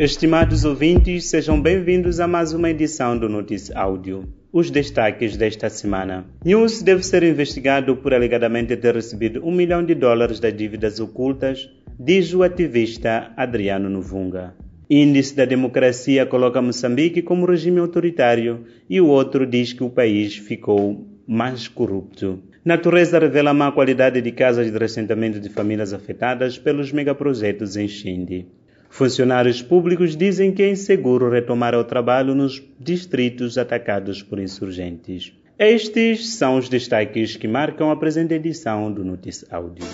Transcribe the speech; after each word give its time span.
Estimados 0.00 0.64
ouvintes, 0.64 1.28
sejam 1.28 1.60
bem-vindos 1.60 2.20
a 2.20 2.26
mais 2.26 2.54
uma 2.54 2.70
edição 2.70 3.18
do 3.18 3.28
Notícia 3.28 3.78
Áudio. 3.78 4.32
Os 4.50 4.70
destaques 4.70 5.36
desta 5.36 5.68
semana. 5.68 6.24
News 6.42 6.80
deve 6.80 7.02
ser 7.02 7.22
investigado 7.22 7.94
por 7.94 8.14
alegadamente 8.14 8.74
ter 8.78 8.94
recebido 8.94 9.46
um 9.46 9.52
milhão 9.54 9.84
de 9.84 9.94
dólares 9.94 10.40
das 10.40 10.56
dívidas 10.56 11.00
ocultas, 11.00 11.68
diz 11.98 12.32
o 12.32 12.42
ativista 12.42 13.30
Adriano 13.36 13.90
Novunga. 13.90 14.54
Índice 14.88 15.36
da 15.36 15.44
Democracia 15.44 16.24
coloca 16.24 16.62
Moçambique 16.62 17.20
como 17.20 17.44
regime 17.44 17.78
autoritário 17.78 18.64
e 18.88 19.02
o 19.02 19.06
outro 19.06 19.46
diz 19.46 19.74
que 19.74 19.84
o 19.84 19.90
país 19.90 20.34
ficou 20.34 21.06
mais 21.28 21.68
corrupto. 21.68 22.42
Natureza 22.64 23.18
revela 23.18 23.52
má 23.52 23.70
qualidade 23.70 24.22
de 24.22 24.32
casas 24.32 24.72
de 24.72 24.78
ressentamento 24.78 25.38
de 25.38 25.50
famílias 25.50 25.92
afetadas 25.92 26.58
pelos 26.58 26.90
megaprojetos 26.90 27.76
em 27.76 27.86
Xindi. 27.86 28.46
Funcionários 28.90 29.62
públicos 29.62 30.16
dizem 30.16 30.52
que 30.52 30.64
é 30.64 30.68
inseguro 30.68 31.30
retomar 31.30 31.74
o 31.76 31.84
trabalho 31.84 32.34
nos 32.34 32.60
distritos 32.78 33.56
atacados 33.56 34.20
por 34.20 34.40
insurgentes. 34.40 35.32
Estes 35.56 36.30
são 36.30 36.58
os 36.58 36.68
destaques 36.68 37.36
que 37.36 37.46
marcam 37.46 37.90
a 37.90 37.96
presente 37.96 38.34
edição 38.34 38.92
do 38.92 39.04
Notícia 39.04 39.46
Áudio. 39.52 39.84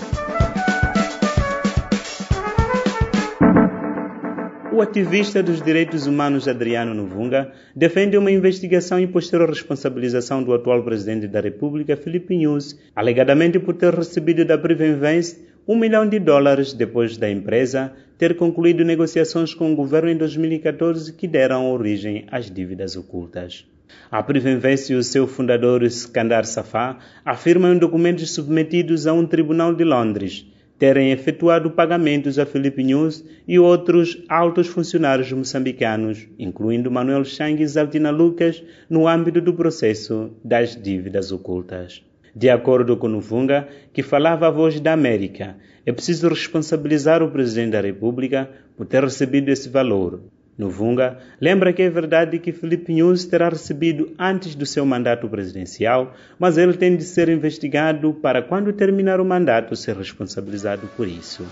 O 4.72 4.80
ativista 4.80 5.42
dos 5.42 5.62
direitos 5.62 6.06
humanos 6.06 6.48
Adriano 6.48 6.94
Novunga 6.94 7.52
defende 7.74 8.16
uma 8.16 8.30
investigação 8.30 8.98
e 8.98 9.06
posterior 9.06 9.48
responsabilização 9.48 10.42
do 10.42 10.52
atual 10.52 10.82
presidente 10.82 11.28
da 11.28 11.40
República, 11.40 11.96
Felipe 11.96 12.36
News, 12.36 12.78
alegadamente 12.94 13.58
por 13.58 13.74
ter 13.74 13.94
recebido 13.94 14.44
da 14.44 14.58
Privenvest 14.58 15.38
um 15.66 15.76
milhão 15.76 16.08
de 16.08 16.18
dólares 16.18 16.72
depois 16.72 17.16
da 17.16 17.30
empresa 17.30 17.92
ter 18.16 18.36
concluído 18.36 18.84
negociações 18.84 19.52
com 19.52 19.72
o 19.72 19.76
governo 19.76 20.10
em 20.10 20.16
2014 20.16 21.12
que 21.12 21.26
deram 21.26 21.70
origem 21.70 22.24
às 22.30 22.50
dívidas 22.50 22.96
ocultas. 22.96 23.66
A 24.10 24.22
Privenvest 24.22 24.92
e 24.92 24.96
o 24.96 25.02
seu 25.02 25.26
fundador 25.26 25.82
Skandar 25.84 26.44
Safá 26.44 26.98
afirmam 27.24 27.74
em 27.74 27.78
documentos 27.78 28.30
submetidos 28.30 29.06
a 29.06 29.12
um 29.12 29.26
tribunal 29.26 29.74
de 29.74 29.84
Londres 29.84 30.46
terem 30.78 31.10
efetuado 31.10 31.70
pagamentos 31.70 32.38
a 32.38 32.44
Felipe 32.44 32.82
News 32.84 33.24
e 33.48 33.58
outros 33.58 34.22
altos 34.28 34.66
funcionários 34.66 35.32
moçambicanos, 35.32 36.28
incluindo 36.38 36.90
Manuel 36.90 37.24
Chang 37.24 37.62
e 37.62 37.66
Zaltina 37.66 38.10
Lucas, 38.10 38.62
no 38.88 39.08
âmbito 39.08 39.40
do 39.40 39.54
processo 39.54 40.30
das 40.44 40.76
dívidas 40.80 41.32
ocultas. 41.32 42.04
De 42.38 42.50
acordo 42.50 42.98
com 42.98 43.08
Nuvunga, 43.08 43.66
que 43.94 44.02
falava 44.02 44.46
a 44.46 44.50
voz 44.50 44.78
da 44.78 44.92
América, 44.92 45.56
é 45.86 45.90
preciso 45.90 46.28
responsabilizar 46.28 47.22
o 47.22 47.30
Presidente 47.30 47.70
da 47.70 47.80
República 47.80 48.50
por 48.76 48.84
ter 48.84 49.02
recebido 49.02 49.48
esse 49.48 49.70
valor. 49.70 50.20
Nuvunga 50.58 51.16
lembra 51.40 51.72
que 51.72 51.80
é 51.80 51.88
verdade 51.88 52.38
que 52.38 52.52
Felipe 52.52 52.92
News 52.92 53.24
terá 53.24 53.48
recebido 53.48 54.12
antes 54.18 54.54
do 54.54 54.66
seu 54.66 54.84
mandato 54.84 55.26
presidencial, 55.30 56.14
mas 56.38 56.58
ele 56.58 56.74
tem 56.74 56.94
de 56.94 57.04
ser 57.04 57.30
investigado 57.30 58.12
para, 58.12 58.42
quando 58.42 58.70
terminar 58.70 59.18
o 59.18 59.24
mandato, 59.24 59.74
ser 59.74 59.96
responsabilizado 59.96 60.86
por 60.94 61.08
isso. 61.08 61.42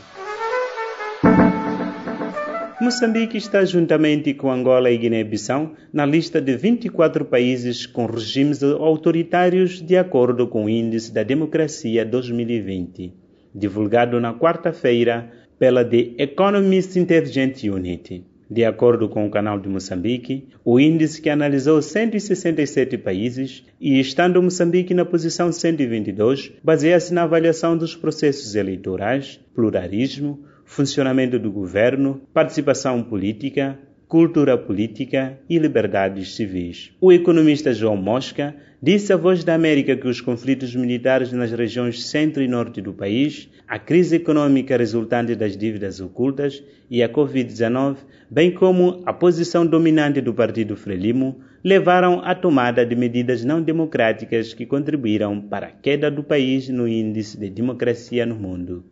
Moçambique 2.84 3.38
está 3.38 3.64
juntamente 3.64 4.34
com 4.34 4.52
Angola 4.52 4.90
e 4.90 4.98
Guiné-Bissau 4.98 5.72
na 5.90 6.04
lista 6.04 6.38
de 6.38 6.54
24 6.54 7.24
países 7.24 7.86
com 7.86 8.04
regimes 8.04 8.62
autoritários 8.62 9.80
de 9.80 9.96
acordo 9.96 10.46
com 10.46 10.66
o 10.66 10.68
Índice 10.68 11.10
da 11.10 11.22
Democracia 11.22 12.04
2020, 12.04 13.10
divulgado 13.54 14.20
na 14.20 14.34
quarta-feira 14.34 15.32
pela 15.58 15.82
The 15.82 16.10
Economist 16.18 16.98
Intelligence 16.98 17.70
Unit. 17.70 18.22
De 18.50 18.66
acordo 18.66 19.08
com 19.08 19.26
o 19.26 19.30
canal 19.30 19.58
de 19.58 19.66
Moçambique, 19.66 20.48
o 20.62 20.78
índice 20.78 21.22
que 21.22 21.30
analisou 21.30 21.80
167 21.80 22.98
países 22.98 23.64
e 23.80 23.98
estando 23.98 24.42
Moçambique 24.42 24.92
na 24.92 25.06
posição 25.06 25.50
122, 25.50 26.52
baseia-se 26.62 27.14
na 27.14 27.22
avaliação 27.22 27.78
dos 27.78 27.96
processos 27.96 28.54
eleitorais, 28.54 29.40
pluralismo, 29.54 30.44
funcionamento 30.64 31.38
do 31.38 31.50
governo, 31.50 32.20
participação 32.32 33.02
política, 33.02 33.78
cultura 34.08 34.56
política 34.56 35.38
e 35.48 35.58
liberdades 35.58 36.36
civis. 36.36 36.92
O 37.00 37.12
economista 37.12 37.72
João 37.72 37.96
Mosca 37.96 38.54
disse 38.80 39.12
à 39.12 39.16
Voz 39.16 39.42
da 39.42 39.54
América 39.54 39.96
que 39.96 40.06
os 40.06 40.20
conflitos 40.20 40.74
militares 40.76 41.32
nas 41.32 41.50
regiões 41.50 42.06
centro 42.06 42.42
e 42.42 42.46
norte 42.46 42.82
do 42.82 42.92
país, 42.92 43.48
a 43.66 43.78
crise 43.78 44.16
econômica 44.16 44.76
resultante 44.76 45.34
das 45.34 45.56
dívidas 45.56 46.00
ocultas 46.00 46.62
e 46.90 47.02
a 47.02 47.08
Covid-19, 47.08 47.96
bem 48.30 48.50
como 48.50 49.02
a 49.06 49.12
posição 49.12 49.66
dominante 49.66 50.20
do 50.20 50.34
Partido 50.34 50.76
Frelimo, 50.76 51.40
levaram 51.64 52.20
à 52.22 52.34
tomada 52.34 52.84
de 52.84 52.94
medidas 52.94 53.42
não 53.42 53.62
democráticas 53.62 54.52
que 54.52 54.66
contribuíram 54.66 55.40
para 55.40 55.68
a 55.68 55.72
queda 55.72 56.10
do 56.10 56.22
país 56.22 56.68
no 56.68 56.86
índice 56.86 57.38
de 57.38 57.48
democracia 57.48 58.26
no 58.26 58.34
mundo. 58.34 58.84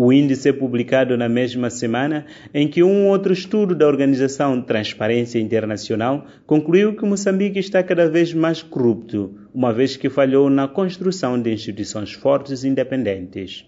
O 0.00 0.12
índice 0.12 0.48
é 0.48 0.52
publicado 0.52 1.16
na 1.16 1.28
mesma 1.28 1.68
semana 1.70 2.24
em 2.54 2.68
que 2.68 2.84
um 2.84 3.08
outro 3.08 3.32
estudo 3.32 3.74
da 3.74 3.84
organização 3.84 4.62
Transparência 4.62 5.40
Internacional 5.40 6.24
concluiu 6.46 6.94
que 6.94 7.04
Moçambique 7.04 7.58
está 7.58 7.82
cada 7.82 8.08
vez 8.08 8.32
mais 8.32 8.62
corrupto, 8.62 9.34
uma 9.52 9.72
vez 9.72 9.96
que 9.96 10.08
falhou 10.08 10.48
na 10.48 10.68
construção 10.68 11.42
de 11.42 11.52
instituições 11.52 12.12
fortes 12.12 12.62
e 12.62 12.68
independentes. 12.68 13.64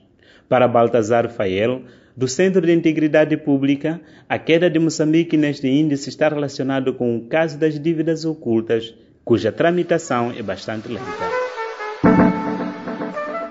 Para 0.48 0.68
Baltazar 0.68 1.28
Fael, 1.28 1.82
do 2.16 2.28
Centro 2.28 2.64
de 2.64 2.72
Integridade 2.72 3.36
Pública, 3.36 4.00
a 4.28 4.38
queda 4.38 4.70
de 4.70 4.78
Moçambique 4.78 5.36
neste 5.36 5.66
índice 5.66 6.10
está 6.10 6.28
relacionado 6.28 6.94
com 6.94 7.16
o 7.16 7.22
caso 7.22 7.58
das 7.58 7.76
dívidas 7.76 8.24
ocultas, 8.24 8.94
cuja 9.24 9.50
tramitação 9.50 10.30
é 10.30 10.44
bastante 10.44 10.86
lenta. 10.86 11.39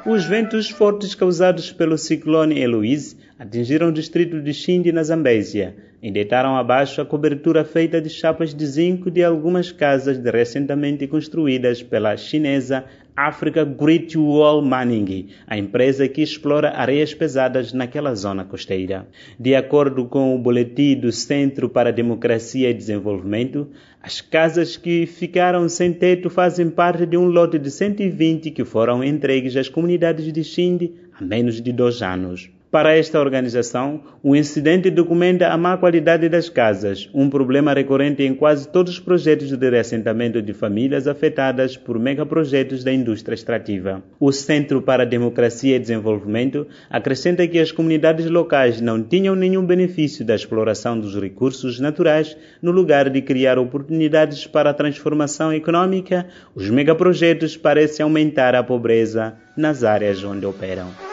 Os 0.09 0.25
ventos 0.25 0.71
fortes 0.71 1.13
causados 1.13 1.71
pelo 1.71 1.95
ciclone 1.95 2.59
Eloise 2.59 3.15
atingiram 3.37 3.89
o 3.89 3.91
distrito 3.91 4.41
de 4.41 4.51
Xindi, 4.55 4.91
na 4.91 5.03
Zambésia, 5.03 5.75
e 6.01 6.11
deitaram 6.11 6.57
abaixo 6.57 6.99
a 6.99 7.05
cobertura 7.05 7.63
feita 7.63 8.01
de 8.01 8.09
chapas 8.09 8.51
de 8.51 8.65
zinco 8.65 9.11
de 9.11 9.23
algumas 9.23 9.71
casas 9.71 10.17
recentemente 10.17 11.05
construídas 11.05 11.83
pela 11.83 12.17
chinesa 12.17 12.85
Africa 13.27 13.65
Great 13.65 14.17
Wall 14.17 14.61
Mining, 14.61 15.27
a 15.45 15.57
empresa 15.57 16.07
que 16.07 16.21
explora 16.21 16.69
areias 16.69 17.13
pesadas 17.13 17.73
naquela 17.73 18.15
zona 18.15 18.45
costeira. 18.45 19.09
De 19.37 19.53
acordo 19.53 20.05
com 20.05 20.33
o 20.33 20.39
boletim 20.39 20.95
do 20.95 21.11
Centro 21.11 21.67
para 21.67 21.91
Democracia 21.91 22.69
e 22.69 22.73
Desenvolvimento, 22.73 23.67
as 24.01 24.21
casas 24.21 24.77
que 24.77 25.05
ficaram 25.05 25.67
sem 25.67 25.91
teto 25.91 26.29
fazem 26.29 26.69
parte 26.69 27.05
de 27.05 27.17
um 27.17 27.25
lote 27.25 27.59
de 27.59 27.69
120 27.69 28.51
que 28.51 28.63
foram 28.63 29.03
entregues 29.03 29.57
às 29.57 29.67
comunidades 29.67 30.31
de 30.31 30.41
Xindi 30.41 30.93
há 31.13 31.21
menos 31.21 31.61
de 31.61 31.73
dois 31.73 32.01
anos. 32.01 32.49
Para 32.71 32.95
esta 32.95 33.19
organização, 33.19 34.03
o 34.21 34.35
incidente 34.35 34.91
documenta 34.91 35.47
a 35.47 35.57
má 35.57 35.75
qualidade 35.75 36.29
das 36.29 36.49
casas, 36.49 37.09
um 37.15 37.27
problema 37.27 37.73
recorrente 37.73 38.21
em 38.21 38.35
quase 38.35 38.67
todos 38.67 38.93
os 38.93 38.99
projetos 38.99 39.49
de 39.49 39.69
reassentamento 39.69 40.39
de 40.39 40.53
famílias 40.53 41.07
afetadas 41.07 41.75
por 41.75 41.97
megaprojetos 41.97 42.83
da 42.83 42.93
indústria 42.93 43.33
extrativa. 43.33 44.03
O 44.19 44.31
Centro 44.31 44.83
para 44.83 45.01
a 45.01 45.05
Democracia 45.05 45.77
e 45.77 45.79
Desenvolvimento 45.79 46.67
acrescenta 46.91 47.47
que 47.47 47.57
as 47.57 47.71
comunidades 47.71 48.29
locais 48.29 48.79
não 48.79 49.01
tinham 49.01 49.35
nenhum 49.35 49.65
benefício 49.65 50.23
da 50.23 50.35
exploração 50.35 50.99
dos 50.99 51.19
recursos 51.19 51.79
naturais 51.79 52.37
no 52.61 52.69
lugar 52.69 53.09
de 53.09 53.19
criar 53.23 53.57
oportunidades 53.57 54.45
para 54.45 54.69
a 54.69 54.75
transformação 54.75 55.51
econômica, 55.51 56.27
os 56.53 56.69
megaprojetos 56.69 57.57
parecem 57.57 58.03
aumentar 58.03 58.53
a 58.53 58.61
pobreza 58.61 59.33
nas 59.57 59.83
áreas 59.83 60.23
onde 60.23 60.45
operam. 60.45 61.08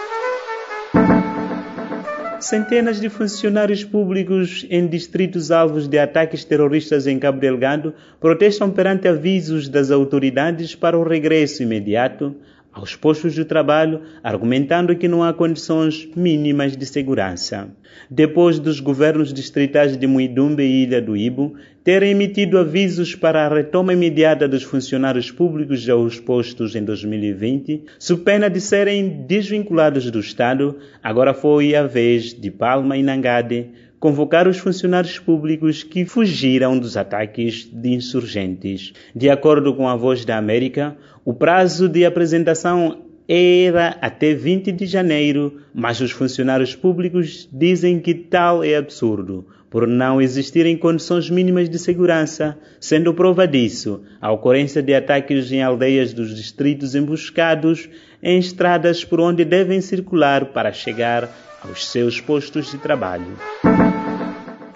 Centenas 2.41 3.01
de 3.01 3.09
funcionários 3.09 3.83
públicos 3.83 4.67
em 4.69 4.87
distritos 4.87 5.51
alvos 5.51 5.89
de 5.89 5.99
ataques 5.99 6.45
terroristas 6.45 7.07
em 7.07 7.19
Cabo 7.19 7.41
Delgado 7.41 7.95
protestam 8.21 8.71
perante 8.71 9.09
avisos 9.09 9.69
das 9.69 9.91
autoridades 9.91 10.75
para 10.75 10.99
o 10.99 11.03
regresso 11.03 11.63
imediato 11.63 12.35
aos 12.77 12.95
postos 12.95 13.33
de 13.33 13.43
trabalho, 13.43 14.03
argumentando 14.23 14.95
que 14.95 15.09
não 15.09 15.25
há 15.25 15.33
condições 15.33 16.07
mínimas 16.15 16.77
de 16.77 16.85
segurança. 16.85 17.71
Depois 18.11 18.59
dos 18.59 18.81
governos 18.81 19.33
distritais 19.33 19.97
de 19.97 20.07
Muidumbe 20.07 20.63
e 20.63 20.83
Ilha 20.83 21.01
do 21.01 21.17
Ibo 21.17 21.55
terem 21.83 22.11
emitido 22.11 22.59
avisos 22.59 23.15
para 23.15 23.47
a 23.47 23.49
retoma 23.49 23.95
imediata 23.95 24.47
dos 24.47 24.63
funcionários 24.63 25.31
públicos 25.31 25.89
aos 25.89 26.21
postos 26.21 26.77
em 26.77 26.85
2020, 26.85 27.85
sob 27.99 28.23
pena 28.23 28.51
de 28.51 28.61
serem 28.61 29.25
desvinculados 29.27 30.11
do 30.11 30.21
Estado, 30.21 30.77
agora 31.03 31.33
foi 31.33 31.75
a 31.75 31.87
vez 31.87 32.35
de 32.35 32.51
Palma 32.51 32.99
e 32.99 33.03
Nangade 33.03 33.71
convocar 33.99 34.47
os 34.47 34.59
funcionários 34.59 35.19
públicos 35.19 35.83
que 35.83 36.05
fugiram 36.05 36.79
dos 36.79 36.97
ataques 36.97 37.69
de 37.73 37.95
insurgentes. 37.95 38.93
De 39.15 39.31
acordo 39.31 39.75
com 39.75 39.89
a 39.89 39.97
Voz 39.97 40.25
da 40.25 40.37
América, 40.37 40.97
o 41.27 41.35
prazo 41.35 41.89
de 41.89 42.07
apresentação 42.07 43.03
era 43.29 43.99
até 44.01 44.33
20 44.33 44.71
de 44.71 44.87
janeiro, 44.87 45.61
mas 45.75 46.01
os 46.01 46.13
funcionários 46.13 46.77
públicos 46.77 47.49
dizem 47.53 47.99
que 47.99 48.15
tal 48.15 48.63
é 48.63 48.77
absurdo, 48.77 49.45
por 49.69 49.89
não 49.89 50.23
existirem 50.23 50.77
condições 50.77 51.29
mínimas 51.29 51.69
de 51.69 51.81
segurança, 51.81 52.57
sendo 52.79 53.13
prova 53.13 53.45
disso 53.45 54.05
a 54.21 54.31
ocorrência 54.31 54.81
de 54.81 54.95
ataques 54.95 55.51
em 55.51 55.61
aldeias 55.61 56.13
dos 56.13 56.33
distritos 56.33 56.95
emboscados 56.95 57.89
em 58.23 58.39
estradas 58.39 59.05
por 59.05 59.19
onde 59.19 59.45
devem 59.45 59.81
circular 59.81 60.53
para 60.53 60.73
chegar 60.73 61.29
aos 61.61 61.89
seus 61.89 62.21
postos 62.21 62.71
de 62.71 62.79
trabalho. 62.79 63.37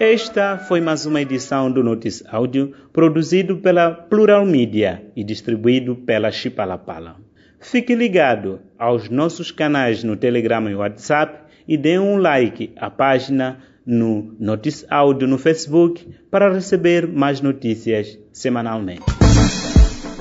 Esta 0.03 0.57
foi 0.57 0.81
mais 0.81 1.05
uma 1.05 1.21
edição 1.21 1.71
do 1.71 1.83
Notice 1.83 2.25
Áudio, 2.27 2.73
produzido 2.91 3.57
pela 3.57 3.91
Plural 3.91 4.43
Media 4.47 5.05
e 5.15 5.23
distribuído 5.23 5.95
pela 5.95 6.31
Chipalapala. 6.31 7.17
Fique 7.59 7.93
ligado 7.93 8.59
aos 8.79 9.09
nossos 9.11 9.51
canais 9.51 10.03
no 10.03 10.17
Telegram 10.17 10.67
e 10.67 10.73
WhatsApp 10.73 11.43
e 11.67 11.77
dê 11.77 11.99
um 11.99 12.17
like 12.17 12.73
à 12.77 12.89
página 12.89 13.59
no 13.85 14.35
Notice 14.39 14.87
Áudio 14.89 15.27
no 15.27 15.37
Facebook 15.37 16.03
para 16.31 16.51
receber 16.51 17.07
mais 17.07 17.39
notícias 17.39 18.17
semanalmente. 18.33 19.03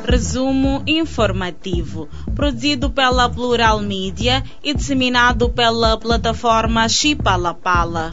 Resumo 0.06 0.82
informativo, 0.86 2.06
produzido 2.36 2.90
pela 2.90 3.30
Plural 3.30 3.80
Media 3.80 4.44
e 4.62 4.74
disseminado 4.74 5.48
pela 5.48 5.96
plataforma 5.96 6.86
Chipalapala. 6.86 8.10